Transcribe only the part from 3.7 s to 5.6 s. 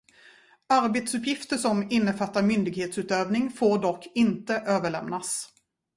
dock inte överlämnas.